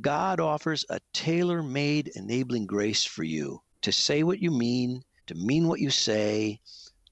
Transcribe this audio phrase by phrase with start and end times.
[0.00, 5.34] God offers a tailor made enabling grace for you to say what you mean, to
[5.34, 6.60] mean what you say,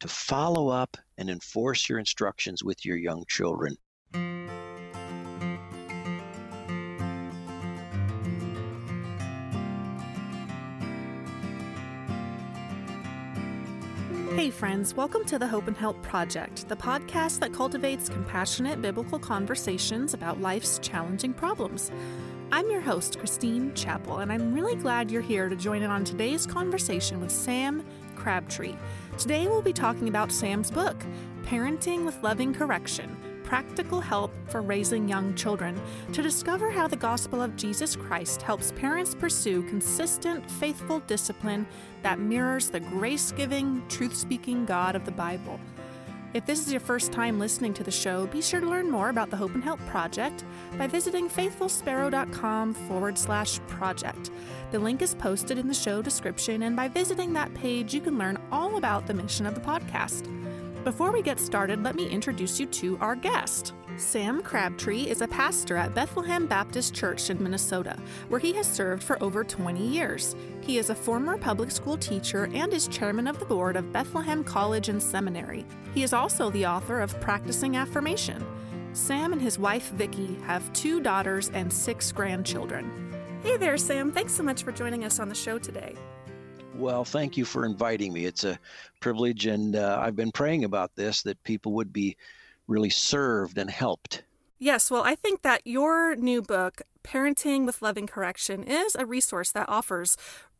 [0.00, 3.76] to follow up and enforce your instructions with your young children.
[14.36, 19.18] Hey, friends, welcome to the Hope and Help Project, the podcast that cultivates compassionate biblical
[19.18, 21.90] conversations about life's challenging problems.
[22.54, 26.04] I'm your host, Christine Chappell, and I'm really glad you're here to join in on
[26.04, 28.76] today's conversation with Sam Crabtree.
[29.18, 30.94] Today, we'll be talking about Sam's book,
[31.42, 35.78] Parenting with Loving Correction practical help for raising young children
[36.12, 41.66] to discover how the gospel of Jesus Christ helps parents pursue consistent, faithful discipline
[42.02, 45.60] that mirrors the grace giving, truth speaking God of the Bible.
[46.34, 49.08] If this is your first time listening to the show, be sure to learn more
[49.08, 50.44] about the Hope and Help Project
[50.76, 54.32] by visiting faithfulsparrow.com forward slash project.
[54.72, 58.18] The link is posted in the show description, and by visiting that page, you can
[58.18, 60.28] learn all about the mission of the podcast.
[60.82, 63.72] Before we get started, let me introduce you to our guest.
[63.96, 67.96] Sam Crabtree is a pastor at Bethlehem Baptist Church in Minnesota,
[68.28, 70.34] where he has served for over 20 years.
[70.62, 74.42] He is a former public school teacher and is chairman of the board of Bethlehem
[74.42, 75.64] College and Seminary.
[75.94, 78.44] He is also the author of Practicing Affirmation.
[78.94, 82.90] Sam and his wife Vicki have two daughters and six grandchildren.
[83.44, 84.10] Hey there, Sam.
[84.10, 85.94] Thanks so much for joining us on the show today.
[86.74, 88.24] Well, thank you for inviting me.
[88.24, 88.58] It's a
[88.98, 92.16] privilege, and uh, I've been praying about this that people would be
[92.66, 94.22] really served and helped.
[94.58, 99.50] Yes, well, I think that your new book, Parenting with Loving Correction, is a resource
[99.52, 100.16] that offers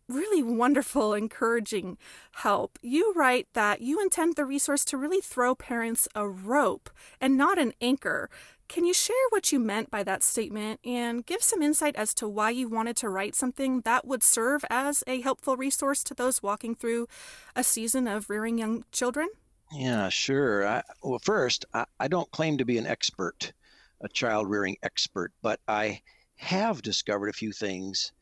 [0.07, 1.97] really wonderful, encouraging
[2.33, 2.79] help.
[2.83, 7.59] You write that you intend the resource to really throw parents a rope and not
[7.59, 8.29] an anchor
[8.69, 12.29] can you share what you meant by that statement and give some insight as to
[12.29, 16.43] why you wanted to write something that would serve as a helpful resource to those
[16.43, 17.07] walking through
[17.55, 19.29] a season of rearing young children?
[19.75, 20.67] Yeah, sure.
[20.67, 23.53] I, well, first, I, I don't claim to be an expert,
[24.01, 26.03] a child rearing expert, but I
[26.37, 28.13] have discovered a few things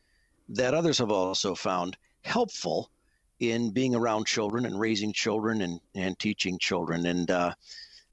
[0.48, 2.90] that others have also found helpful
[3.38, 7.04] in being around children and raising children and, and teaching children.
[7.06, 7.54] And uh,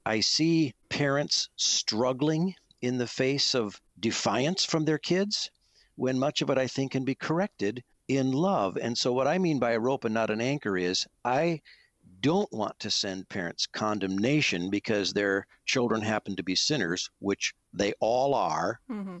[0.04, 5.50] I see parents struggling in the face of defiance from their kids
[5.96, 8.76] when much of it I think can be corrected in love.
[8.76, 11.62] And so, what I mean by a rope and not an anchor is I
[12.20, 17.92] don't want to send parents condemnation because their children happen to be sinners, which they
[18.00, 18.80] all are.
[18.90, 19.18] Mm-hmm.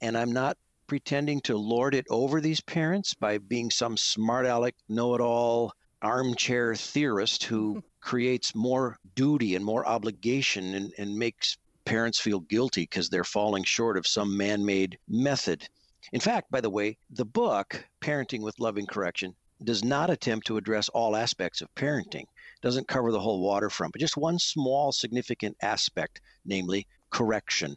[0.00, 4.74] And I'm not pretending to lord it over these parents by being some smart aleck,
[4.88, 5.72] know it all
[6.02, 12.82] armchair theorist who creates more duty and more obligation and, and makes parents feel guilty
[12.82, 15.66] because they're falling short of some man made method.
[16.12, 20.56] In fact, by the way, the book, Parenting with Loving Correction, does not attempt to
[20.56, 22.26] address all aspects of parenting,
[22.62, 27.76] doesn't cover the whole waterfront, but just one small significant aspect, namely correction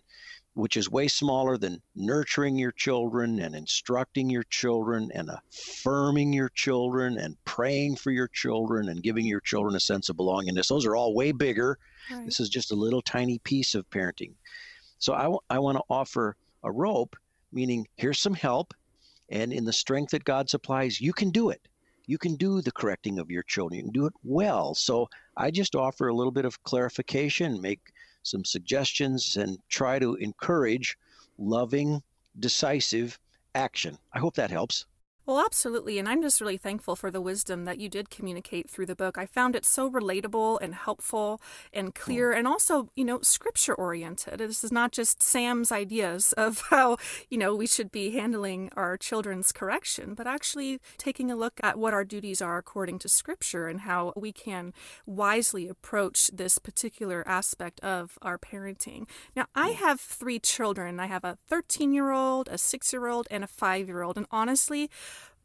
[0.56, 6.48] which is way smaller than nurturing your children and instructing your children and affirming your
[6.50, 10.70] children and praying for your children and giving your children a sense of belongingness.
[10.70, 11.78] Those are all way bigger.
[12.10, 12.26] Right.
[12.26, 14.32] This is just a little tiny piece of parenting.
[14.98, 17.18] So I, w- I want to offer a rope,
[17.52, 18.74] meaning here's some help,
[19.30, 21.68] and in the strength that God supplies, you can do it.
[22.08, 23.78] You can do the correcting of your children.
[23.78, 24.76] You can do it well.
[24.76, 27.92] So I just offer a little bit of clarification, make
[28.24, 30.98] some suggestions, and try to encourage
[31.38, 32.02] loving,
[32.40, 33.20] decisive
[33.54, 33.98] action.
[34.14, 34.86] I hope that helps.
[35.26, 35.98] Well, absolutely.
[35.98, 39.18] And I'm just really thankful for the wisdom that you did communicate through the book.
[39.18, 41.42] I found it so relatable and helpful
[41.74, 44.38] and clear and also, you know, scripture oriented.
[44.38, 46.98] This is not just Sam's ideas of how,
[47.28, 51.80] you know, we should be handling our children's correction, but actually taking a look at
[51.80, 54.74] what our duties are according to scripture and how we can
[55.08, 59.08] wisely approach this particular aspect of our parenting.
[59.36, 61.00] Now, I have three children.
[61.00, 64.18] I have a 13 year old, a six year old, and a five year old.
[64.18, 64.92] And honestly,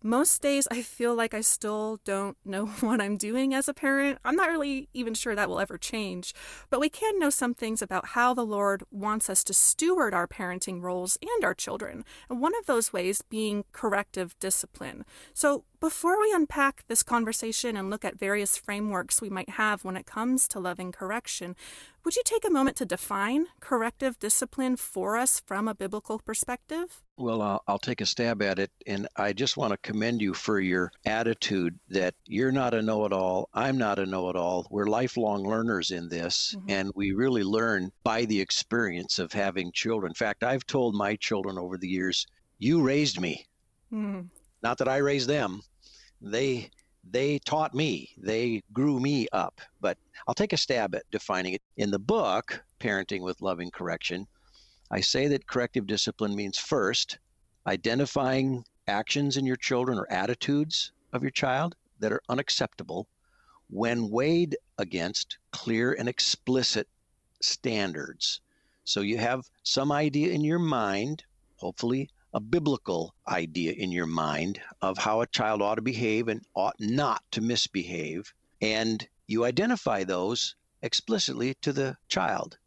[0.03, 4.19] most days I feel like I still don't know what I'm doing as a parent.
[4.25, 6.35] I'm not really even sure that will ever change,
[6.71, 10.27] but we can know some things about how the Lord wants us to steward our
[10.27, 15.05] parenting roles and our children, and one of those ways being corrective discipline.
[15.35, 19.97] So, before we unpack this conversation and look at various frameworks we might have when
[19.97, 21.57] it comes to loving correction,
[22.05, 27.01] would you take a moment to define corrective discipline for us from a biblical perspective?
[27.17, 28.71] Well, I'll, I'll, take a stab at it.
[28.87, 33.07] And I just want to commend you for your attitude that you're not a know
[33.07, 33.49] it all.
[33.55, 34.67] I'm not a know it all.
[34.71, 36.71] We're lifelong learners in this, mm-hmm.
[36.71, 40.11] and we really learn by the experience of having children.
[40.11, 42.27] In fact, I've told my children over the years
[42.59, 43.47] you raised me.
[43.91, 44.29] Mm.
[44.63, 45.63] Not that I raised them.
[46.21, 46.71] They
[47.03, 48.11] they taught me.
[48.19, 49.61] They grew me up.
[49.81, 51.63] But I'll take a stab at defining it.
[51.77, 54.27] In the book, Parenting with Loving Correction,
[54.91, 57.19] I say that corrective discipline means first
[57.67, 63.09] identifying actions in your children or attitudes of your child that are unacceptable
[63.69, 66.89] when weighed against clear and explicit
[67.41, 68.41] standards.
[68.85, 71.25] So you have some idea in your mind,
[71.57, 76.45] hopefully a biblical idea in your mind of how a child ought to behave and
[76.55, 78.33] ought not to misbehave.
[78.61, 82.59] And you identify those explicitly to the child.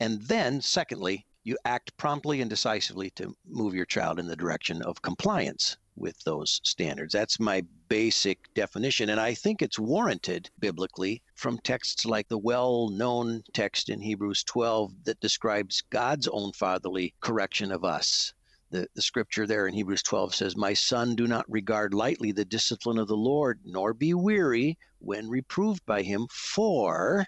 [0.00, 4.80] And then, secondly, you act promptly and decisively to move your child in the direction
[4.80, 7.12] of compliance with those standards.
[7.12, 9.10] That's my basic definition.
[9.10, 14.42] And I think it's warranted biblically from texts like the well known text in Hebrews
[14.44, 18.32] 12 that describes God's own fatherly correction of us.
[18.74, 22.44] The, the scripture there in Hebrews 12 says, My son, do not regard lightly the
[22.44, 27.24] discipline of the Lord, nor be weary when reproved by him, for,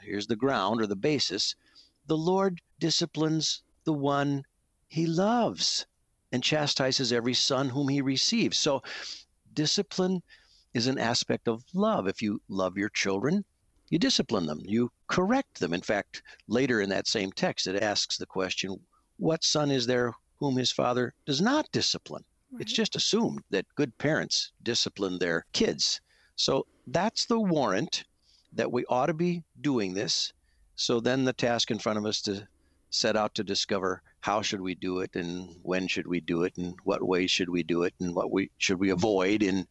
[0.00, 1.54] here's the ground or the basis,
[2.06, 4.44] the Lord disciplines the one
[4.86, 5.84] he loves
[6.32, 8.56] and chastises every son whom he receives.
[8.56, 8.82] So,
[9.52, 10.22] discipline
[10.72, 12.08] is an aspect of love.
[12.08, 13.44] If you love your children,
[13.90, 15.74] you discipline them, you correct them.
[15.74, 18.80] In fact, later in that same text, it asks the question,
[19.18, 22.24] What son is there whom his father does not discipline?
[22.50, 22.62] Right.
[22.62, 26.00] It's just assumed that good parents discipline their kids.
[26.36, 28.04] So that's the warrant
[28.52, 30.32] that we ought to be doing this.
[30.76, 32.48] So then the task in front of us to
[32.90, 36.56] set out to discover how should we do it and when should we do it
[36.56, 39.66] and what ways should we do it and what we should we avoid in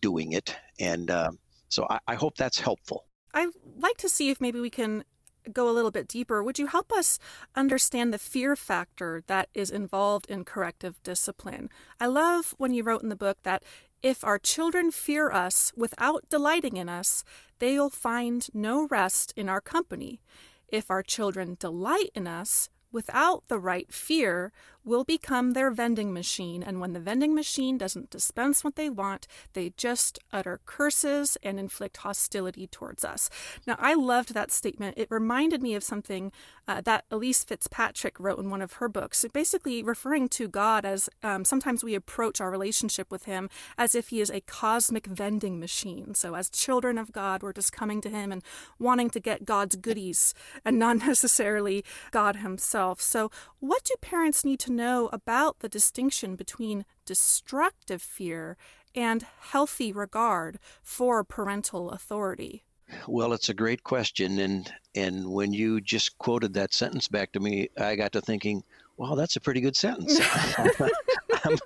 [0.00, 1.30] doing it and uh,
[1.68, 3.04] so I, I hope that's helpful
[3.34, 3.48] i'd
[3.78, 5.04] like to see if maybe we can
[5.52, 7.18] go a little bit deeper would you help us
[7.54, 11.68] understand the fear factor that is involved in corrective discipline
[12.00, 13.62] i love when you wrote in the book that
[14.02, 17.24] if our children fear us without delighting in us,
[17.58, 20.20] they'll find no rest in our company.
[20.68, 24.52] If our children delight in us without the right fear,
[24.86, 26.62] will become their vending machine.
[26.62, 31.58] And when the vending machine doesn't dispense what they want, they just utter curses and
[31.58, 33.28] inflict hostility towards us.
[33.66, 34.96] Now, I loved that statement.
[34.96, 36.32] It reminded me of something
[36.68, 41.08] uh, that Elyse Fitzpatrick wrote in one of her books, basically referring to God as
[41.22, 45.58] um, sometimes we approach our relationship with Him as if He is a cosmic vending
[45.58, 46.14] machine.
[46.14, 48.42] So, as children of God, we're just coming to Him and
[48.78, 50.34] wanting to get God's goodies
[50.64, 53.00] and not necessarily God Himself.
[53.00, 53.30] So,
[53.60, 58.56] what do parents need to know about the distinction between destructive fear
[58.94, 62.64] and healthy regard for parental authority?
[63.08, 67.40] Well, it's a great question, and and when you just quoted that sentence back to
[67.40, 68.62] me, I got to thinking,
[68.96, 70.20] wow, that's a pretty good sentence.
[71.44, 71.58] I'm,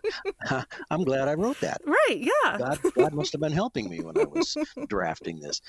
[0.91, 1.81] I'm, glad I wrote that.
[1.85, 2.17] Right?
[2.17, 2.59] Yeah.
[2.59, 4.57] God, God must have been helping me when I was
[4.89, 5.61] drafting this.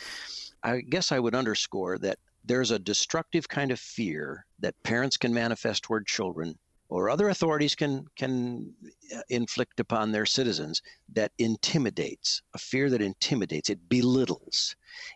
[0.63, 5.33] I guess I would underscore that there's a destructive kind of fear that parents can
[5.33, 6.57] manifest toward children
[6.91, 8.73] or other authorities can can
[9.15, 10.81] uh, inflict upon their citizens
[11.13, 13.69] that intimidates a fear that intimidates.
[13.69, 14.75] It belittles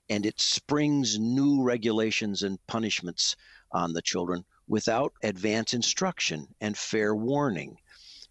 [0.09, 3.35] and it springs new regulations and punishments
[3.73, 7.77] on the children without advance instruction and fair warning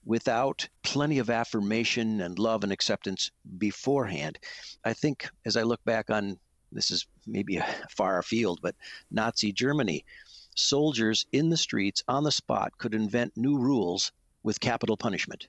[0.06, 4.38] without plenty of affirmation and love and acceptance beforehand.
[4.84, 6.38] I think as i look back on
[6.72, 8.74] this is maybe a far afield but
[9.10, 10.04] nazi germany
[10.54, 15.48] soldiers in the streets on the spot could invent new rules with capital punishment.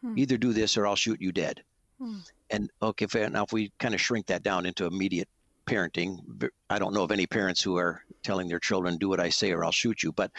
[0.00, 0.18] Hmm.
[0.18, 1.62] Either do this or I'll shoot you dead.
[1.98, 2.18] Hmm.
[2.50, 5.28] And okay, now if we kind of shrink that down into immediate
[5.66, 9.28] parenting, I don't know of any parents who are telling their children, do what I
[9.28, 10.12] say or I'll shoot you.
[10.12, 10.30] But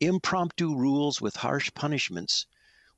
[0.00, 2.46] impromptu rules with harsh punishments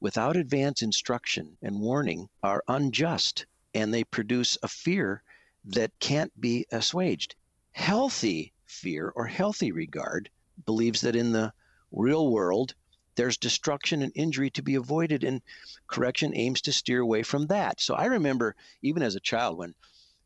[0.01, 5.23] without advance instruction and warning are unjust and they produce a fear
[5.65, 7.35] that can't be assuaged.
[7.73, 10.29] Healthy fear or healthy regard
[10.67, 11.53] believes that in the
[11.93, 12.75] real world
[13.15, 15.41] there's destruction and injury to be avoided and
[15.87, 17.81] correction aims to steer away from that.
[17.81, 19.75] So i remember even as a child when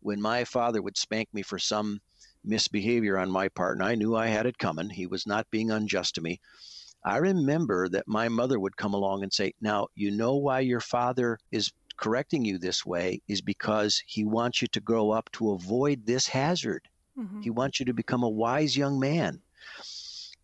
[0.01, 2.01] when my father would spank me for some
[2.45, 4.89] misbehavior on my part and i knew i had it coming.
[4.89, 6.41] He was not being unjust to me.
[7.05, 10.81] I remember that my mother would come along and say now you know why your
[10.81, 15.51] father is correcting you this way is because he wants you to grow up to
[15.51, 17.41] avoid this hazard Mm-hmm.
[17.41, 19.41] He wants you to become a wise young man.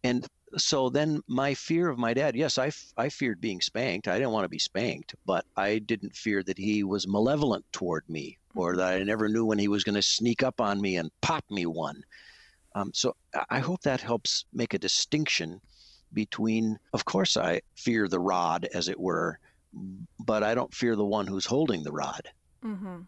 [0.02, 0.26] And
[0.57, 4.09] so then my fear of my dad, yes, I, I feared being spanked.
[4.09, 8.09] I didn't want to be spanked, but I didn't fear that he was malevolent toward
[8.09, 8.78] me or mm-hmm.
[8.78, 11.45] that I never knew when he was going to sneak up on me and pop
[11.50, 12.04] me one.
[12.75, 13.14] Um, so
[13.50, 15.61] I hope that helps make a distinction
[16.12, 19.38] between, of course, I fear the rod, as it were,
[20.25, 22.28] but I don't fear the one who's holding the rod.
[22.64, 23.02] Mm-hmm.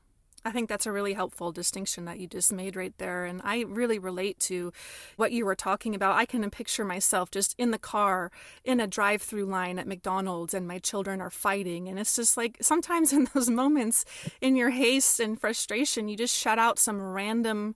[0.47, 3.25] I think that's a really helpful distinction that you just made right there.
[3.25, 4.73] And I really relate to
[5.17, 6.17] what you were talking about.
[6.17, 8.31] I can picture myself just in the car
[8.65, 11.89] in a drive through line at McDonald's and my children are fighting.
[11.89, 14.05] And it's just like sometimes in those moments,
[14.41, 17.75] in your haste and frustration, you just shut out some random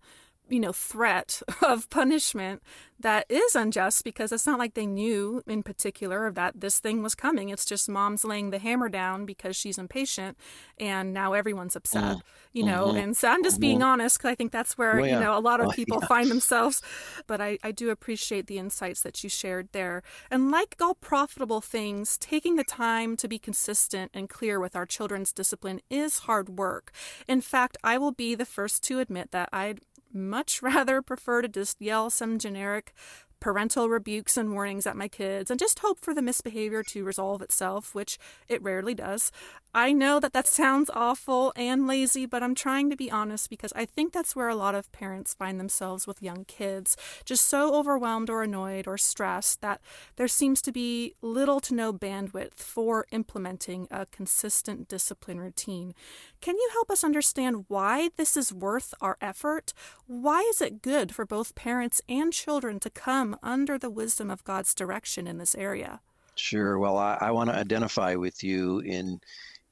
[0.51, 2.63] you know threat of punishment
[2.99, 7.15] that is unjust because it's not like they knew in particular that this thing was
[7.15, 10.37] coming it's just mom's laying the hammer down because she's impatient
[10.79, 12.23] and now everyone's upset mm.
[12.53, 12.99] you know mm-hmm.
[12.99, 13.89] and so i'm just being mm-hmm.
[13.89, 15.15] honest because i think that's where well, yeah.
[15.15, 16.09] you know a lot of people yeah.
[16.09, 16.83] find themselves
[17.27, 21.61] but I, I do appreciate the insights that you shared there and like all profitable
[21.61, 26.59] things taking the time to be consistent and clear with our children's discipline is hard
[26.59, 26.93] work
[27.27, 29.75] in fact i will be the first to admit that i
[30.13, 32.93] much rather prefer to just yell some generic
[33.41, 37.43] parental rebukes and warnings at my kids and just hope for the misbehavior to resolve
[37.43, 38.19] itself, which
[38.49, 39.33] it rarely does.
[39.75, 43.73] I know that that sounds awful and lazy, but I'm trying to be honest because
[43.75, 47.75] I think that's where a lot of parents find themselves with young kids, just so
[47.75, 49.81] overwhelmed or annoyed or stressed that
[50.17, 55.95] there seems to be little to no bandwidth for implementing a consistent discipline routine.
[56.41, 59.73] Can you help us understand why this is worth our effort?
[60.07, 64.45] Why is it good for both parents and children to come under the wisdom of
[64.45, 66.01] God's direction in this area?
[66.35, 66.79] Sure.
[66.79, 69.21] Well, I, I want to identify with you in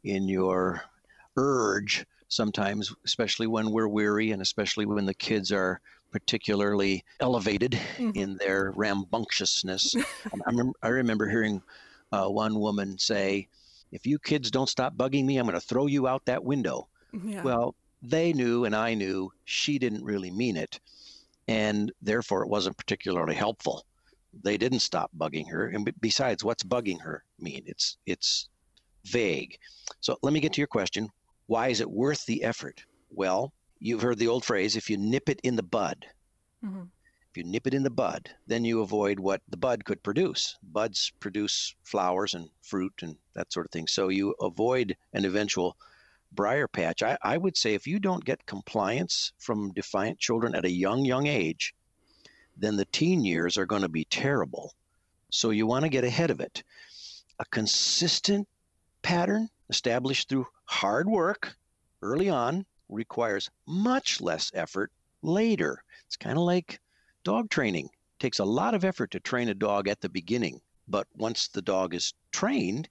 [0.05, 0.83] in your
[1.37, 8.11] urge sometimes, especially when we're weary and especially when the kids are particularly elevated mm-hmm.
[8.15, 9.95] in their rambunctiousness.
[9.97, 11.63] I, remember, I remember hearing
[12.13, 13.49] uh, one woman say,
[13.93, 16.89] If you kids don't stop bugging me, I'm going to throw you out that window.
[17.13, 17.43] Yeah.
[17.43, 20.81] Well, they knew and I knew she didn't really mean it.
[21.49, 23.87] And therefore, it wasn't particularly helpful.
[24.43, 25.69] They didn't stop bugging her.
[25.69, 27.63] And besides, what's bugging her mean?
[27.67, 28.49] It's, it's
[29.07, 29.59] vague.
[30.01, 31.09] So let me get to your question.
[31.47, 32.85] Why is it worth the effort?
[33.11, 36.05] Well, you've heard the old phrase if you nip it in the bud.
[36.63, 36.83] Mm-hmm.
[37.31, 40.57] If you nip it in the bud, then you avoid what the bud could produce.
[40.63, 43.87] Buds produce flowers and fruit and that sort of thing.
[43.87, 45.77] So you avoid an eventual
[46.33, 47.03] briar patch.
[47.03, 51.05] I, I would say if you don't get compliance from defiant children at a young,
[51.05, 51.75] young age,
[52.57, 54.75] then the teen years are going to be terrible.
[55.31, 56.63] So you want to get ahead of it.
[57.39, 58.49] A consistent
[59.03, 61.55] pattern established through hard work
[62.03, 64.91] early on requires much less effort
[65.23, 65.83] later.
[66.07, 66.81] It's kind of like
[67.25, 67.87] dog training.
[67.87, 71.49] It takes a lot of effort to train a dog at the beginning, but once
[71.49, 72.89] the dog is trained,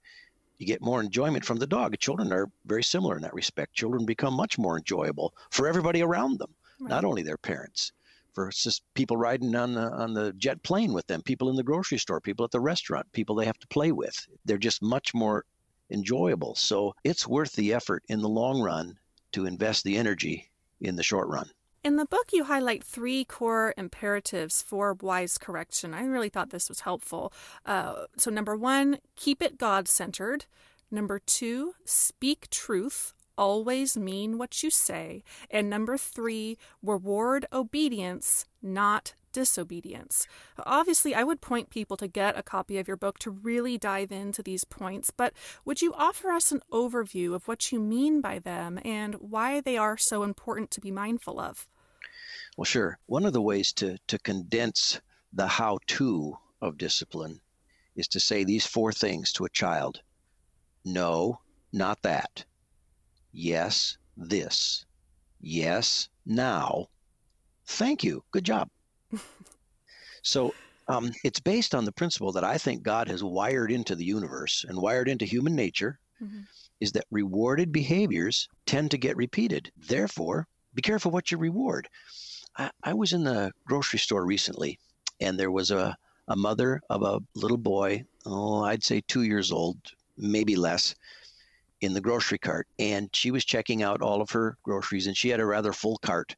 [0.57, 1.97] you get more enjoyment from the dog.
[1.99, 3.73] Children are very similar in that respect.
[3.73, 6.89] Children become much more enjoyable for everybody around them, right.
[6.89, 7.91] not only their parents.
[8.33, 11.63] For just people riding on the on the jet plane with them, people in the
[11.63, 14.27] grocery store, people at the restaurant, people they have to play with.
[14.45, 15.45] They're just much more
[15.89, 16.53] enjoyable.
[16.53, 18.99] So it's worth the effort in the long run
[19.31, 21.49] to invest the energy in the short run.
[21.87, 25.93] In the book, you highlight three core imperatives for wise correction.
[25.93, 27.31] I really thought this was helpful.
[27.65, 30.47] Uh, so, number one, keep it God centered.
[30.91, 35.23] Number two, speak truth always mean what you say.
[35.49, 40.27] And number three, reward obedience, not disobedience.
[40.65, 44.11] Obviously, I would point people to get a copy of your book to really dive
[44.11, 45.31] into these points, but
[45.63, 49.77] would you offer us an overview of what you mean by them and why they
[49.77, 51.65] are so important to be mindful of?
[52.57, 52.99] Well, sure.
[53.05, 54.99] One of the ways to, to condense
[55.31, 57.39] the how to of discipline
[57.95, 60.01] is to say these four things to a child
[60.87, 61.41] no,
[61.73, 62.45] not that.
[63.33, 64.85] Yes, this.
[65.41, 66.87] Yes, now.
[67.65, 68.23] Thank you.
[68.31, 68.69] Good job.
[70.21, 70.55] so
[70.87, 74.65] um, it's based on the principle that I think God has wired into the universe
[74.67, 76.41] and wired into human nature mm-hmm.
[76.79, 79.69] is that rewarded behaviors tend to get repeated.
[79.75, 81.89] Therefore, be careful what you reward.
[82.57, 84.79] I, I was in the grocery store recently
[85.19, 85.97] and there was a,
[86.27, 89.77] a mother of a little boy, oh, I'd say two years old,
[90.17, 90.95] maybe less,
[91.81, 92.67] in the grocery cart.
[92.79, 95.97] And she was checking out all of her groceries and she had a rather full
[95.97, 96.35] cart.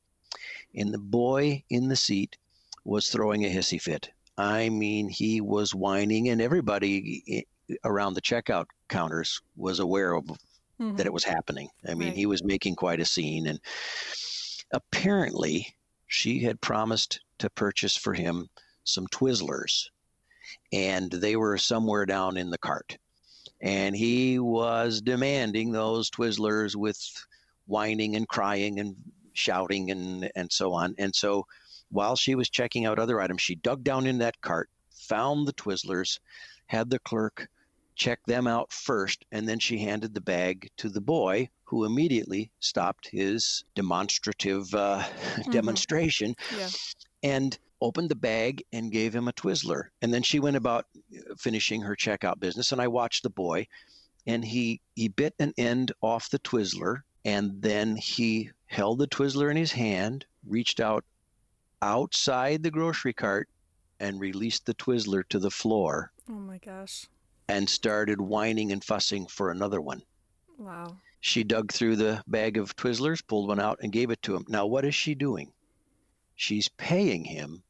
[0.76, 2.38] And the boy in the seat
[2.84, 4.12] was throwing a hissy fit.
[4.38, 7.46] I mean, he was whining, and everybody
[7.84, 10.96] around the checkout counters was aware of mm-hmm.
[10.96, 11.70] that it was happening.
[11.88, 12.18] I mean, right.
[12.18, 13.60] he was making quite a scene, and
[14.72, 15.76] apparently,
[16.10, 18.50] she had promised to purchase for him
[18.84, 19.90] some Twizzlers,
[20.74, 22.98] and they were somewhere down in the cart.
[23.62, 27.00] And he was demanding those Twizzlers with
[27.68, 28.96] whining and crying and
[29.34, 30.96] shouting and and so on.
[30.98, 31.46] And so
[31.92, 35.54] while she was checking out other items, she dug down in that cart, found the
[35.54, 36.20] Twizzlers,
[36.66, 37.48] had the clerk
[38.00, 42.50] check them out first, and then she handed the bag to the boy, who immediately
[42.62, 45.52] stopped his demonstrative uh, mm-hmm.
[45.52, 46.70] demonstration yeah.
[47.22, 49.90] and opened the bag and gave him a Twizzler.
[50.02, 53.68] And then she went about uh, finishing her checkout business, and I watched the boy,
[54.26, 59.52] and he he bit an end off the Twizzler, and then he held the Twizzler
[59.52, 61.04] in his hand, reached out
[61.82, 63.50] outside the grocery cart,
[64.00, 66.14] and released the Twizzler to the floor.
[66.30, 67.06] Oh my gosh.
[67.50, 70.04] And started whining and fussing for another one.
[70.58, 70.98] Wow.
[71.20, 74.46] She dug through the bag of Twizzlers, pulled one out, and gave it to him.
[74.48, 75.52] Now, what is she doing?
[76.36, 77.64] She's paying him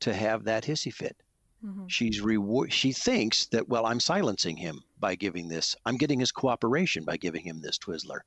[0.00, 1.16] to have that hissy fit.
[1.64, 1.86] Mm-hmm.
[1.86, 2.72] She's reward.
[2.72, 5.76] She thinks that well, I'm silencing him by giving this.
[5.86, 8.20] I'm getting his cooperation by giving him this Twizzler,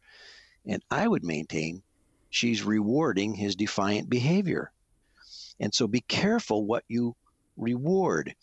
[0.66, 1.84] and I would maintain
[2.30, 4.72] she's rewarding his defiant behavior.
[5.60, 7.16] And so, be careful what you
[7.58, 8.36] reward.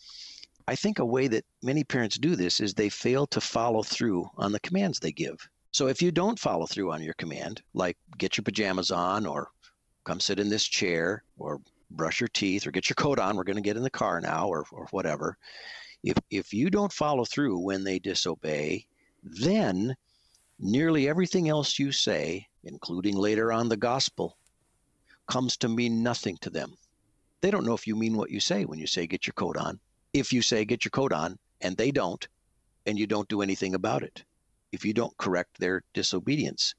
[0.69, 4.31] I think a way that many parents do this is they fail to follow through
[4.37, 5.49] on the commands they give.
[5.73, 9.49] So if you don't follow through on your command, like get your pajamas on or
[10.04, 13.37] come sit in this chair or brush your teeth or get your coat on.
[13.37, 15.37] We're going to get in the car now or, or whatever.
[16.02, 18.87] If, if you don't follow through when they disobey,
[19.23, 19.95] then
[20.59, 24.37] nearly everything else you say, including later on the gospel,
[25.26, 26.75] comes to mean nothing to them.
[27.40, 29.57] They don't know if you mean what you say when you say get your coat
[29.57, 29.78] on.
[30.12, 32.26] If you say get your coat on and they don't,
[32.87, 34.25] and you don't do anything about it,
[34.73, 36.75] if you don't correct their disobedience.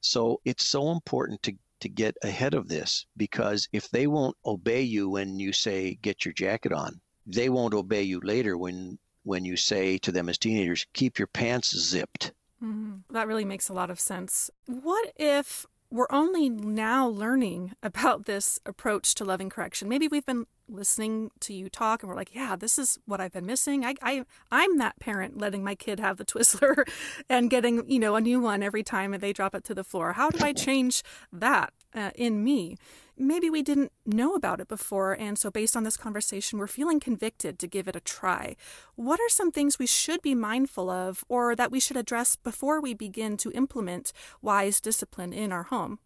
[0.00, 4.80] So it's so important to to get ahead of this because if they won't obey
[4.80, 9.44] you when you say get your jacket on, they won't obey you later when when
[9.44, 12.32] you say to them as teenagers, keep your pants zipped.
[12.62, 13.12] Mm-hmm.
[13.12, 14.50] That really makes a lot of sense.
[14.66, 19.88] What if we're only now learning about this approach to loving correction.
[19.88, 23.30] Maybe we've been listening to you talk and we're like, yeah, this is what I've
[23.30, 23.84] been missing.
[23.84, 26.82] I, I I'm that parent letting my kid have the Twizzler
[27.30, 30.14] and getting, you know, a new one every time they drop it to the floor.
[30.14, 32.76] How do I change that uh, in me?
[33.16, 37.00] maybe we didn't know about it before, and so based on this conversation, we're feeling
[37.00, 38.56] convicted to give it a try.
[38.96, 42.80] What are some things we should be mindful of or that we should address before
[42.80, 45.98] we begin to implement wise discipline in our home?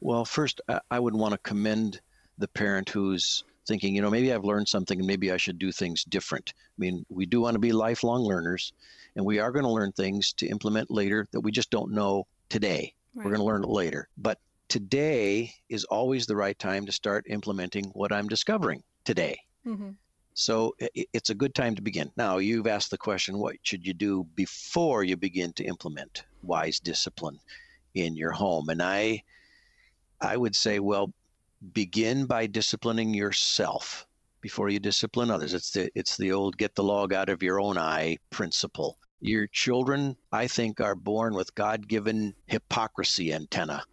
[0.00, 0.60] Well, first,
[0.90, 2.00] I would want to commend
[2.36, 5.72] the parent who's thinking, you know, maybe I've learned something and maybe I should do
[5.72, 6.52] things different.
[6.56, 8.72] I mean, we do want to be lifelong learners,
[9.16, 12.26] and we are going to learn things to implement later that we just don't know
[12.50, 12.92] today.
[13.14, 13.24] Right.
[13.24, 14.08] We're going to learn it later.
[14.18, 19.38] But today is always the right time to start implementing what I'm discovering today.
[19.66, 19.90] Mm-hmm.
[20.34, 22.10] So it's a good time to begin.
[22.16, 26.80] Now, you've asked the question what should you do before you begin to implement wise
[26.80, 27.38] discipline
[27.94, 28.68] in your home?
[28.68, 29.22] And I
[30.20, 31.12] I would say well
[31.72, 34.06] begin by disciplining yourself
[34.40, 35.54] before you discipline others.
[35.54, 38.98] It's the it's the old get the log out of your own eye principle.
[39.20, 43.84] Your children, I think, are born with God-given hypocrisy antenna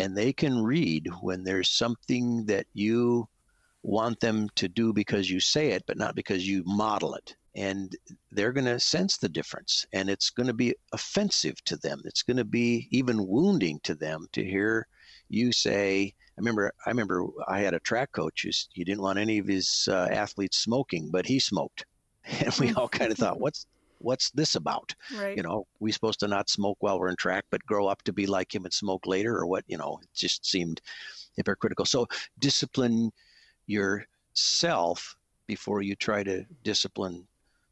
[0.00, 3.28] and they can read when there's something that you
[3.82, 7.36] want them to do because you say it, but not because you model it.
[7.54, 7.94] And
[8.32, 12.00] they're going to sense the difference, and it's going to be offensive to them.
[12.04, 14.86] It's going to be even wounding to them to hear
[15.28, 16.14] you say.
[16.38, 16.72] I remember.
[16.86, 17.26] I remember.
[17.48, 18.42] I had a track coach.
[18.44, 21.84] Who, he didn't want any of his uh, athletes smoking, but he smoked,
[22.24, 23.66] and we all kind of thought, "What's
[24.00, 24.94] what's this about?
[25.16, 25.36] Right.
[25.36, 28.12] You know, we supposed to not smoke while we're in track, but grow up to
[28.12, 29.64] be like him and smoke later, or what?
[29.66, 30.80] You know, it just seemed
[31.36, 31.84] hypocritical.
[31.84, 32.06] So
[32.38, 33.12] discipline
[33.66, 37.26] yourself before you try to discipline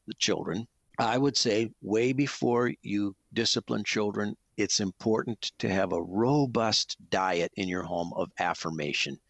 [0.07, 0.67] the children.
[0.99, 7.53] I would say, way before you discipline children, it's important to have a robust diet
[7.57, 9.21] in your home of affirmation.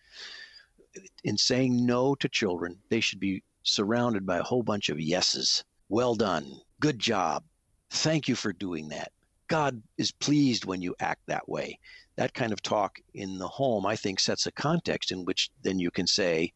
[1.25, 5.63] In saying no to children, they should be surrounded by a whole bunch of yeses.
[5.91, 6.61] Well done.
[6.81, 7.45] Good job.
[7.91, 9.13] Thank you for doing that.
[9.49, 11.79] God is pleased when you act that way.
[12.17, 15.79] That kind of talk in the home, I think, sets a context in which then
[15.79, 16.53] you can say,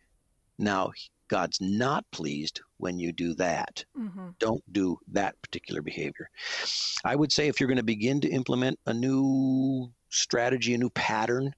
[0.58, 0.92] now,
[1.28, 3.82] God's not pleased when you do that.
[3.98, 4.28] Mm-hmm.
[4.38, 6.28] Don't do that particular behavior.
[7.04, 10.90] I would say if you're going to begin to implement a new strategy, a new
[10.90, 11.54] pattern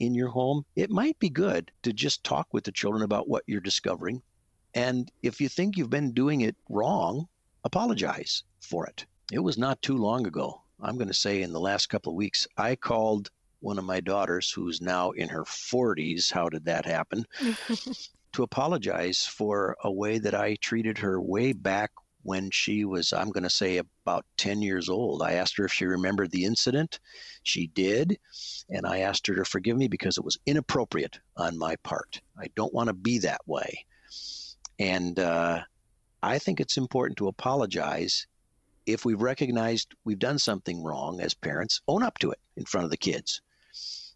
[0.00, 3.44] in your home, it might be good to just talk with the children about what
[3.46, 4.22] you're discovering.
[4.72, 7.28] And if you think you've been doing it wrong,
[7.68, 9.04] apologize for it.
[9.30, 10.62] It was not too long ago.
[10.80, 14.00] I'm going to say in the last couple of weeks, I called one of my
[14.00, 16.32] daughters, who's now in her 40s.
[16.32, 17.26] How did that happen?
[18.32, 21.90] to apologize for a way that I treated her way back
[22.22, 25.22] when she was, I'm going to say, about 10 years old.
[25.22, 27.00] I asked her if she remembered the incident.
[27.42, 28.18] She did.
[28.70, 32.22] And I asked her to forgive me because it was inappropriate on my part.
[32.38, 33.84] I don't want to be that way.
[34.78, 35.62] And uh,
[36.22, 38.26] I think it's important to apologize
[38.86, 42.84] if we've recognized we've done something wrong as parents, own up to it in front
[42.84, 43.42] of the kids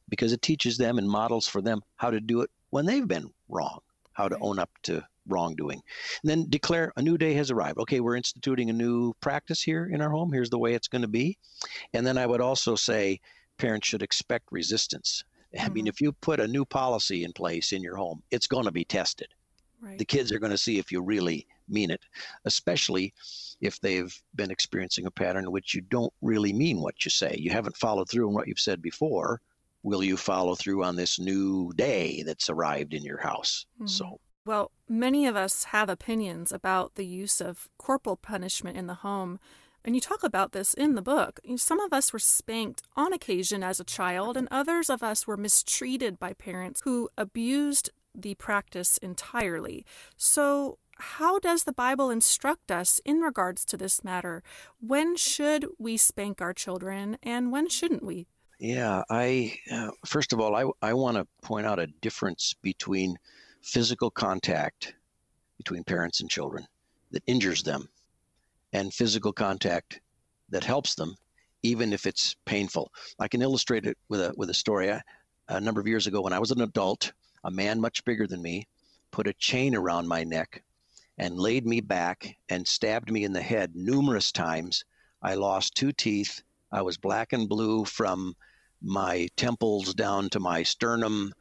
[0.09, 3.31] because it teaches them and models for them how to do it when they've been
[3.49, 3.81] wrong,
[4.13, 5.81] how to own up to wrongdoing.
[6.23, 7.79] And then declare a new day has arrived.
[7.79, 10.33] Okay, we're instituting a new practice here in our home.
[10.33, 11.39] Here's the way it's going to be.
[11.93, 13.21] And then I would also say
[13.59, 15.25] parents should expect resistance.
[15.59, 15.89] I mean, mm-hmm.
[15.89, 18.85] if you put a new policy in place in your home, it's going to be
[18.85, 19.29] tested.
[19.81, 19.99] Right.
[19.99, 22.01] The kids are going to see if you really mean it,
[22.45, 23.15] especially
[23.61, 27.35] if they've been experiencing a pattern in which you don't really mean what you say.
[27.39, 29.41] You haven't followed through on what you've said before.
[29.83, 33.67] Will you follow through on this new day that's arrived in your house?
[33.79, 33.87] Mm-hmm.
[33.87, 38.95] So well, many of us have opinions about the use of corporal punishment in the
[38.95, 39.39] home,
[39.85, 41.41] and you talk about this in the book.
[41.57, 45.37] Some of us were spanked on occasion as a child, and others of us were
[45.37, 49.85] mistreated by parents who abused the practice entirely.
[50.17, 54.43] So, how does the Bible instruct us in regards to this matter?
[54.81, 58.27] When should we spank our children, and when shouldn't we?
[58.59, 63.19] Yeah, I uh, first of all, I I want to point out a difference between
[63.63, 64.95] physical contact
[65.57, 66.67] between parents and children
[67.13, 67.89] that injures them
[68.73, 70.01] and physical contact
[70.51, 71.17] that helps them
[71.63, 75.01] even if it's painful i can illustrate it with a with a story I,
[75.49, 77.13] a number of years ago when i was an adult
[77.45, 78.67] a man much bigger than me
[79.13, 80.63] put a chain around my neck
[81.19, 84.85] and laid me back and stabbed me in the head numerous times
[85.23, 88.35] i lost two teeth i was black and blue from
[88.83, 91.33] my temples down to my sternum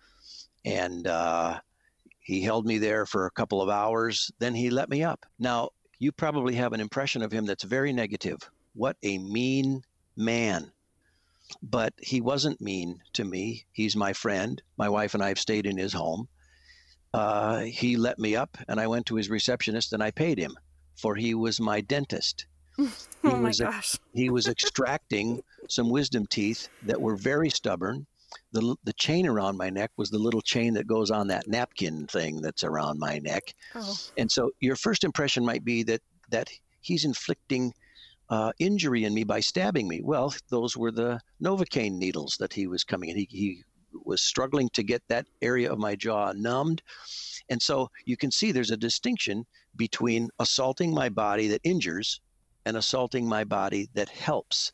[0.66, 1.60] and uh,
[2.22, 5.26] he held me there for a couple of hours, then he let me up.
[5.40, 8.38] Now, you probably have an impression of him that's very negative.
[8.74, 9.84] What a mean
[10.16, 10.72] man.
[11.62, 13.66] But he wasn't mean to me.
[13.72, 14.62] He's my friend.
[14.78, 16.28] My wife and I have stayed in his home.
[17.14, 20.56] Uh, he let me up, and I went to his receptionist and I paid him,
[20.96, 22.46] for he was my dentist.
[22.80, 22.92] oh
[23.24, 23.98] my was, gosh.
[24.14, 28.08] he was extracting some wisdom teeth that were very stubborn
[28.52, 32.08] the the chain around my neck was the little chain that goes on that napkin
[32.08, 33.54] thing that's around my neck.
[33.76, 33.98] Oh.
[34.18, 36.50] And so your first impression might be that that
[36.82, 37.74] he's inflicting
[38.30, 40.02] uh, injury in me by stabbing me.
[40.02, 43.18] Well, those were the Novocaine needles that he was coming in.
[43.18, 43.64] He, he
[44.06, 46.82] was struggling to get that area of my jaw numbed.
[47.50, 52.22] And so you can see there's a distinction between assaulting my body that injures
[52.66, 54.72] and assaulting my body that helps.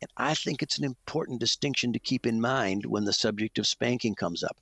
[0.00, 3.66] And I think it's an important distinction to keep in mind when the subject of
[3.66, 4.58] spanking comes up.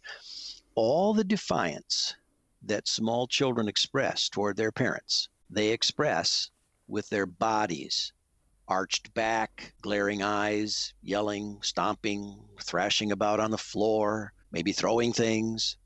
[0.75, 2.15] All the defiance
[2.63, 6.51] that small children express toward their parents, they express
[6.89, 8.13] with their bodies
[8.69, 15.77] arched back, glaring eyes, yelling, stomping, thrashing about on the floor, maybe throwing things.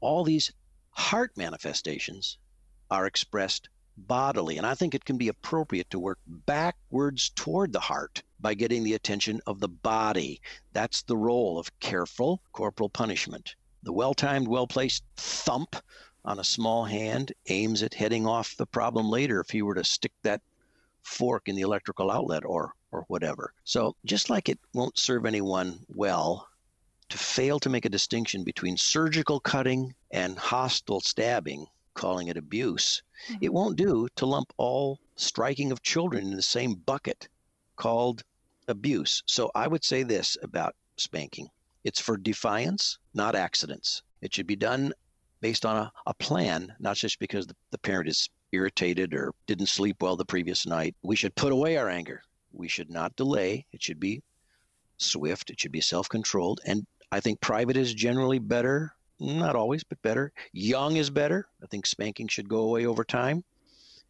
[0.00, 0.52] All these
[0.90, 2.38] heart manifestations
[2.90, 4.56] are expressed bodily.
[4.56, 8.84] And I think it can be appropriate to work backwards toward the heart by getting
[8.84, 10.40] the attention of the body.
[10.72, 13.56] That's the role of careful corporal punishment.
[13.82, 15.76] The well timed, well placed thump
[16.24, 19.84] on a small hand aims at heading off the problem later if he were to
[19.84, 20.42] stick that
[21.08, 23.52] fork in the electrical outlet or, or whatever.
[23.64, 26.48] So, just like it won't serve anyone well
[27.08, 33.02] to fail to make a distinction between surgical cutting and hostile stabbing, calling it abuse,
[33.30, 33.38] mm-hmm.
[33.40, 37.28] it won't do to lump all striking of children in the same bucket
[37.76, 38.22] called
[38.68, 39.22] abuse.
[39.26, 41.48] So I would say this about spanking
[41.84, 44.02] it's for defiance, not accidents.
[44.20, 44.92] It should be done
[45.40, 49.66] based on a, a plan, not just because the, the parent is irritated or didn't
[49.66, 50.94] sleep well the previous night.
[51.02, 52.22] We should put away our anger.
[52.52, 53.66] We should not delay.
[53.72, 54.22] It should be
[54.96, 55.50] swift.
[55.50, 56.60] It should be self controlled.
[56.64, 58.92] And I think private is generally better.
[59.20, 60.32] Not always, but better.
[60.52, 61.48] Young is better.
[61.62, 63.42] I think spanking should go away over time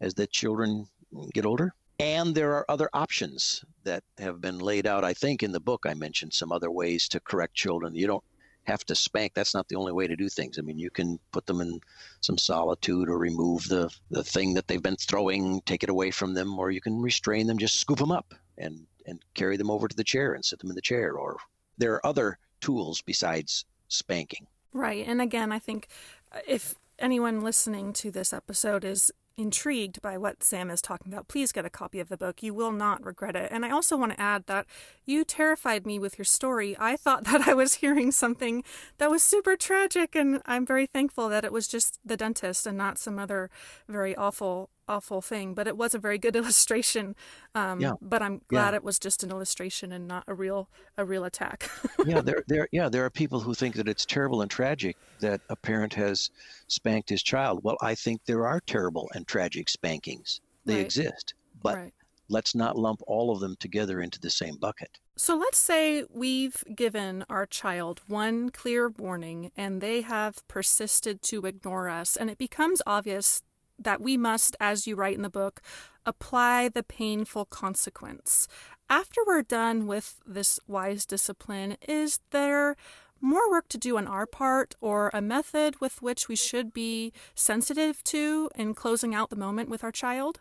[0.01, 0.87] as the children
[1.33, 1.73] get older.
[1.99, 5.03] And there are other options that have been laid out.
[5.03, 7.95] I think in the book I mentioned some other ways to correct children.
[7.95, 8.23] You don't
[8.65, 9.33] have to spank.
[9.33, 10.57] That's not the only way to do things.
[10.59, 11.79] I mean, you can put them in
[12.21, 16.33] some solitude or remove the, the thing that they've been throwing, take it away from
[16.33, 19.87] them, or you can restrain them, just scoop them up and, and carry them over
[19.87, 21.13] to the chair and sit them in the chair.
[21.13, 21.37] Or
[21.77, 24.45] there are other tools besides spanking.
[24.73, 25.05] Right.
[25.07, 25.87] And again, I think
[26.31, 31.27] uh, if anyone listening to this episode is intrigued by what Sam is talking about,
[31.27, 32.43] please get a copy of the book.
[32.43, 33.51] You will not regret it.
[33.51, 34.65] And I also want to add that
[35.05, 36.75] you terrified me with your story.
[36.79, 38.63] I thought that I was hearing something
[38.97, 42.77] that was super tragic, and I'm very thankful that it was just the dentist and
[42.77, 43.49] not some other
[43.87, 47.15] very awful awful thing, but it was a very good illustration.
[47.55, 47.93] Um, yeah.
[48.01, 48.77] But I'm glad yeah.
[48.77, 51.69] it was just an illustration and not a real a real attack.
[52.05, 55.41] yeah, there there yeah there are people who think that it's terrible and tragic that
[55.49, 56.31] a parent has
[56.67, 57.61] spanked his child.
[57.63, 60.41] Well, I think there are terrible and tragic spankings.
[60.65, 60.85] They right.
[60.85, 61.93] exist, but right.
[62.27, 64.99] let's not lump all of them together into the same bucket.
[65.15, 71.45] So let's say we've given our child one clear warning and they have persisted to
[71.45, 73.41] ignore us, and it becomes obvious
[73.79, 75.61] that we must, as you write in the book,
[76.05, 78.47] apply the painful consequence.
[78.89, 82.75] After we're done with this wise discipline, is there
[83.21, 87.11] more work to do on our part or a method with which we should be
[87.35, 90.39] sensitive to in closing out the moment with our child?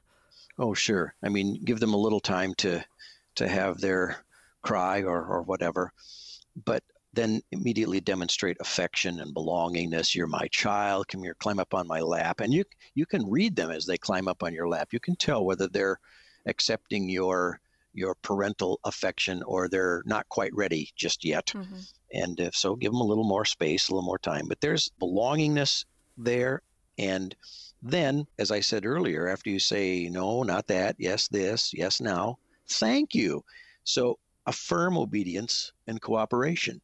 [0.58, 1.14] Oh, sure.
[1.22, 2.84] I mean, give them a little time to
[3.36, 4.16] to have their
[4.62, 5.92] cry or, or whatever,
[6.64, 10.14] but then immediately demonstrate affection and belongingness.
[10.14, 11.08] You're my child.
[11.08, 12.40] Come here, climb up on my lap.
[12.40, 14.92] And you you can read them as they climb up on your lap.
[14.92, 15.98] You can tell whether they're
[16.46, 17.60] accepting your
[17.94, 21.46] your parental affection or they're not quite ready just yet.
[21.46, 21.78] Mm-hmm.
[22.12, 24.46] And if so, give them a little more space, a little more time.
[24.48, 25.84] But there's belongingness
[26.16, 26.62] there.
[26.98, 27.34] And
[27.82, 32.38] then, as I said earlier, after you say, no, not that, yes, this, yes, now,
[32.68, 33.44] thank you.
[33.84, 36.80] So a firm obedience and cooperation.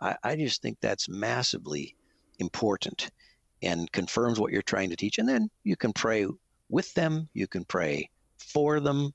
[0.00, 1.96] I, I just think that's massively
[2.38, 3.10] important
[3.60, 5.18] and confirms what you're trying to teach.
[5.18, 6.26] And then you can pray
[6.68, 9.12] with them, you can pray for them.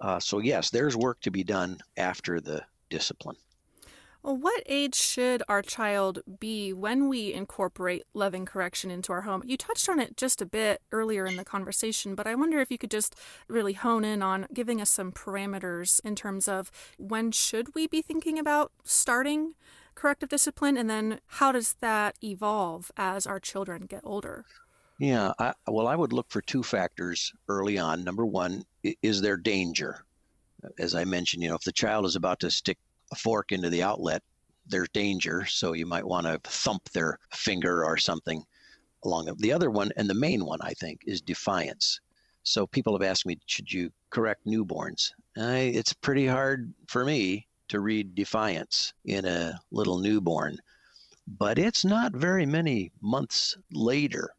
[0.00, 3.36] Uh, so, yes, there's work to be done after the discipline.
[4.22, 9.42] Well, what age should our child be when we incorporate loving correction into our home?
[9.46, 12.70] You touched on it just a bit earlier in the conversation, but I wonder if
[12.70, 13.14] you could just
[13.48, 18.02] really hone in on giving us some parameters in terms of when should we be
[18.02, 19.54] thinking about starting
[19.94, 24.44] corrective discipline and then how does that evolve as our children get older?
[24.98, 28.04] Yeah, I, well, I would look for two factors early on.
[28.04, 28.66] Number one,
[29.02, 30.04] is there danger?
[30.78, 32.76] As I mentioned, you know, if the child is about to stick
[33.12, 34.22] a fork into the outlet,
[34.66, 35.44] there's danger.
[35.46, 38.44] So you might want to thump their finger or something
[39.04, 39.34] along.
[39.38, 42.00] The other one, and the main one, I think, is defiance.
[42.42, 45.12] So people have asked me, should you correct newborns?
[45.36, 50.58] I, it's pretty hard for me to read defiance in a little newborn,
[51.38, 54.30] but it's not very many months later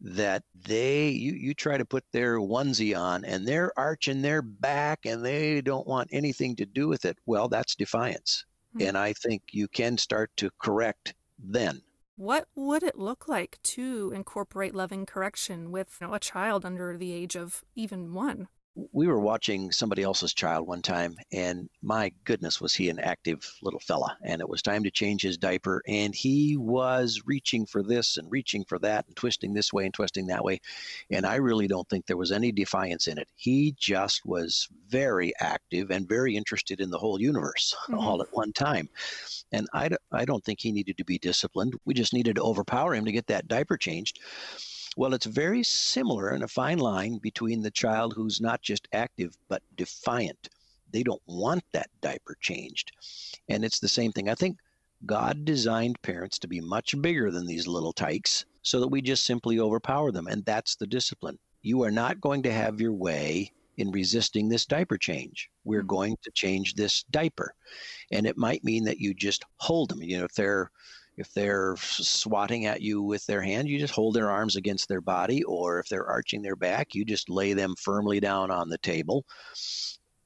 [0.00, 5.04] that they you, you try to put their onesie on and they're arching their back
[5.04, 7.18] and they don't want anything to do with it.
[7.26, 8.44] Well that's defiance.
[8.74, 8.86] Mm-hmm.
[8.86, 11.82] and i think you can start to correct then.
[12.16, 16.96] What would it look like to incorporate loving correction with you know, a child under
[16.96, 22.12] the age of even one we were watching somebody else's child one time, and my
[22.24, 24.16] goodness, was he an active little fella.
[24.22, 28.30] And it was time to change his diaper, and he was reaching for this and
[28.30, 30.60] reaching for that and twisting this way and twisting that way.
[31.10, 33.28] And I really don't think there was any defiance in it.
[33.36, 37.98] He just was very active and very interested in the whole universe mm-hmm.
[37.98, 38.88] all at one time.
[39.52, 41.74] And I, I don't think he needed to be disciplined.
[41.84, 44.20] We just needed to overpower him to get that diaper changed.
[44.96, 49.36] Well, it's very similar in a fine line between the child who's not just active
[49.48, 50.48] but defiant.
[50.92, 52.92] They don't want that diaper changed.
[53.48, 54.28] And it's the same thing.
[54.28, 54.58] I think
[55.06, 59.24] God designed parents to be much bigger than these little tykes so that we just
[59.24, 60.26] simply overpower them.
[60.26, 61.38] And that's the discipline.
[61.62, 65.48] You are not going to have your way in resisting this diaper change.
[65.64, 65.86] We're mm-hmm.
[65.86, 67.54] going to change this diaper.
[68.10, 70.02] And it might mean that you just hold them.
[70.02, 70.70] You know, if they're
[71.20, 75.02] if they're swatting at you with their hand, you just hold their arms against their
[75.02, 78.78] body, or if they're arching their back, you just lay them firmly down on the
[78.78, 79.26] table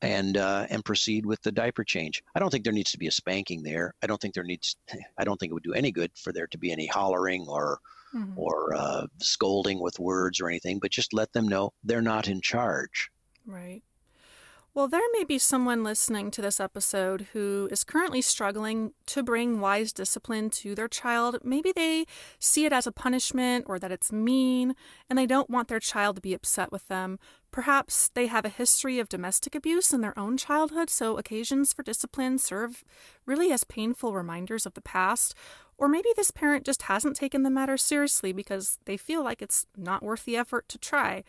[0.00, 2.22] and uh, and proceed with the diaper change.
[2.36, 3.92] I don't think there needs to be a spanking there.
[4.02, 4.76] I don't think there needs.
[5.18, 7.80] I don't think it would do any good for there to be any hollering or
[8.14, 8.38] mm-hmm.
[8.38, 10.78] or uh, scolding with words or anything.
[10.78, 13.10] But just let them know they're not in charge.
[13.46, 13.82] Right.
[14.76, 19.60] Well, there may be someone listening to this episode who is currently struggling to bring
[19.60, 21.38] wise discipline to their child.
[21.44, 22.06] Maybe they
[22.40, 24.74] see it as a punishment or that it's mean,
[25.08, 27.20] and they don't want their child to be upset with them.
[27.52, 31.84] Perhaps they have a history of domestic abuse in their own childhood, so occasions for
[31.84, 32.82] discipline serve
[33.26, 35.36] really as painful reminders of the past.
[35.76, 39.66] Or maybe this parent just hasn't taken the matter seriously because they feel like it's
[39.76, 41.24] not worth the effort to try.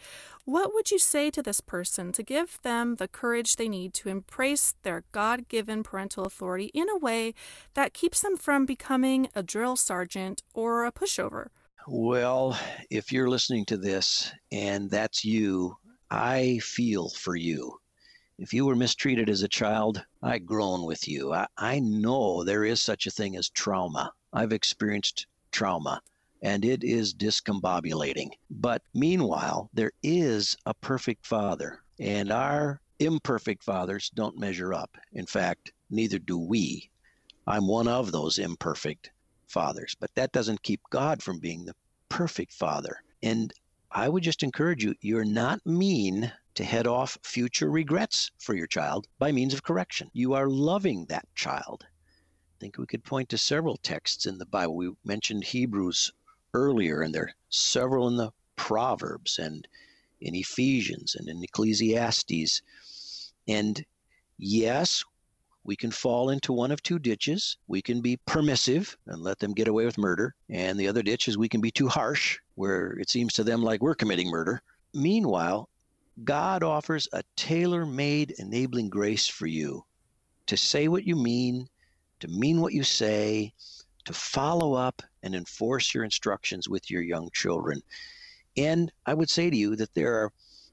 [0.45, 4.09] What would you say to this person to give them the courage they need to
[4.09, 7.33] embrace their God given parental authority in a way
[7.73, 11.47] that keeps them from becoming a drill sergeant or a pushover?
[11.87, 12.57] Well,
[12.89, 15.77] if you're listening to this and that's you,
[16.09, 17.77] I feel for you.
[18.37, 21.31] If you were mistreated as a child, I groan with you.
[21.33, 24.11] I, I know there is such a thing as trauma.
[24.35, 26.01] I've experienced trauma.
[26.41, 28.29] and it is discombobulating.
[28.51, 34.95] But meanwhile, there is a perfect Father, and our imperfect fathers don't measure up.
[35.13, 36.89] In fact, neither do we.
[37.47, 39.11] I'm one of those imperfect
[39.47, 41.75] fathers, but that doesn't keep God from being the
[42.09, 42.97] perfect Father.
[43.23, 43.51] And
[43.91, 48.67] I would just encourage you you're not mean to head off future regrets for your
[48.67, 50.09] child by means of correction.
[50.13, 51.85] You are loving that child.
[52.65, 54.75] Think we could point to several texts in the Bible.
[54.75, 56.11] We mentioned Hebrews
[56.55, 59.67] earlier, and there are several in the Proverbs and
[60.19, 62.63] in Ephesians and in Ecclesiastes.
[63.47, 63.85] And
[64.39, 65.03] yes,
[65.63, 67.55] we can fall into one of two ditches.
[67.67, 70.33] We can be permissive and let them get away with murder.
[70.49, 73.61] And the other ditch is we can be too harsh, where it seems to them
[73.61, 74.63] like we're committing murder.
[74.91, 75.69] Meanwhile,
[76.23, 79.85] God offers a tailor made enabling grace for you
[80.47, 81.69] to say what you mean,
[82.25, 83.53] to mean what you say,
[84.05, 87.81] to follow up and enforce your instructions with your young children.
[88.57, 90.31] And I would say to you that there are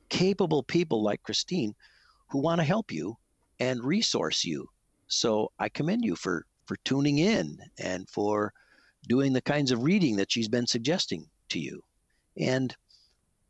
[0.08, 1.74] capable people like Christine
[2.28, 3.16] who want to help you
[3.58, 4.68] and resource you.
[5.08, 8.52] So I commend you for for tuning in and for
[9.08, 11.82] doing the kinds of reading that she's been suggesting to you.
[12.36, 12.74] And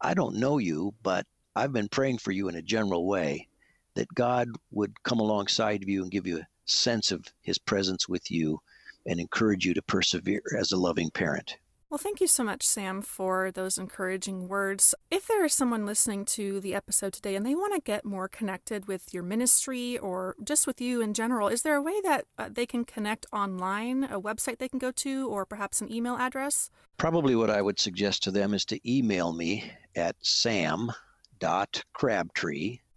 [0.01, 3.49] I don't know you, but I've been praying for you in a general way
[3.95, 8.31] that God would come alongside of you and give you sense of his presence with
[8.31, 8.61] you
[9.07, 11.57] and encourage you to persevere as a loving parent.
[11.93, 14.95] Well, thank you so much, Sam, for those encouraging words.
[15.11, 18.29] If there is someone listening to the episode today and they want to get more
[18.29, 22.25] connected with your ministry or just with you in general, is there a way that
[22.39, 26.17] uh, they can connect online, a website they can go to, or perhaps an email
[26.17, 26.71] address?
[26.97, 30.95] Probably what I would suggest to them is to email me at sam.crabtree,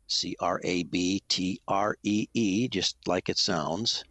[0.08, 4.04] C R A B T R E E, just like it sounds,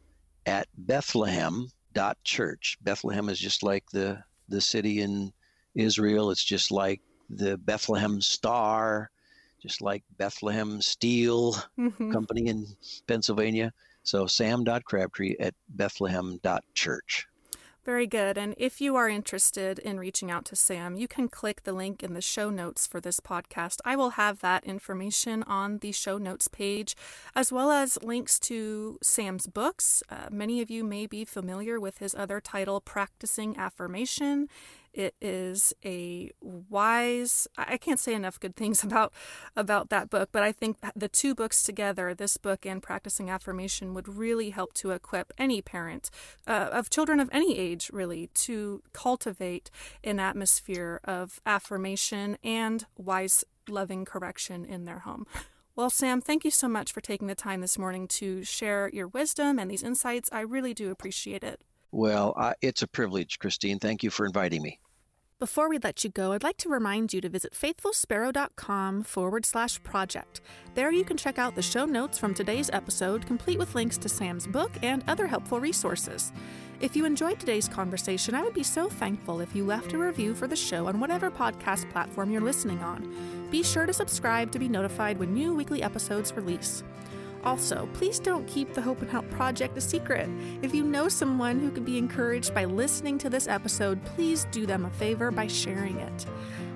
[0.46, 2.78] at Bethlehem.church.
[2.83, 5.33] Bethlehem is just like the the city in
[5.74, 6.30] Israel.
[6.30, 9.11] It's just like the Bethlehem Star,
[9.62, 12.12] just like Bethlehem Steel mm-hmm.
[12.12, 12.66] Company in
[13.07, 13.72] Pennsylvania.
[14.02, 17.26] So sam.crabtree at bethlehem.church.
[17.85, 18.38] Very good.
[18.38, 22.03] And if you are interested in reaching out to Sam, you can click the link
[22.03, 23.81] in the show notes for this podcast.
[23.85, 26.97] I will have that information on the show notes page,
[27.37, 30.03] as well as links to Sam's books.
[30.09, 34.49] Uh, many of you may be familiar with his other title, Practicing Affirmation.
[34.94, 37.48] It is a wise.
[37.59, 39.12] I can't say enough good things about
[39.57, 43.92] about that book, but I think the two books together, this book and Practicing Affirmation,
[43.92, 46.11] would really help to equip any parent
[46.46, 49.70] uh, of children of any age, really, to cultivate
[50.04, 55.26] an atmosphere of affirmation and wise, loving correction in their home.
[55.76, 59.09] Well, Sam, thank you so much for taking the time this morning to share your
[59.09, 60.28] wisdom and these insights.
[60.30, 61.62] I really do appreciate it.
[61.94, 63.78] Well, it's a privilege, Christine.
[63.78, 64.80] Thank you for inviting me.
[65.38, 69.80] Before we let you go, I'd like to remind you to visit faithfulsparrow.com forward slash
[69.85, 70.40] project.
[70.74, 74.09] There you can check out the show notes from today's episode, complete with links to
[74.09, 76.33] Sam's book and other helpful resources.
[76.80, 80.35] If you enjoyed today's conversation, I would be so thankful if you left a review
[80.35, 83.48] for the show on whatever podcast platform you're listening on.
[83.52, 86.83] Be sure to subscribe to be notified when new weekly episodes release.
[87.44, 90.28] Also, please don't keep the Hope and Help Project a secret.
[90.62, 94.64] If you know someone who could be encouraged by listening to this episode, please do
[94.64, 96.26] them a favor by sharing it.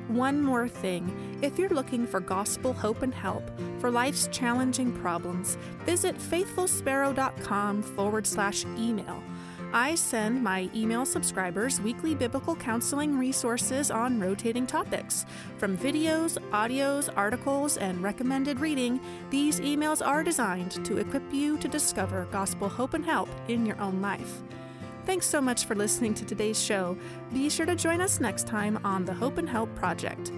[0.08, 5.56] One more thing if you're looking for gospel hope and help for life's challenging problems,
[5.84, 9.22] visit faithfulsparrow.com forward slash email.
[9.72, 15.26] I send my email subscribers weekly biblical counseling resources on rotating topics.
[15.58, 21.68] From videos, audios, articles, and recommended reading, these emails are designed to equip you to
[21.68, 24.40] discover gospel hope and help in your own life.
[25.04, 26.96] Thanks so much for listening to today's show.
[27.32, 30.32] Be sure to join us next time on the Hope and Help Project.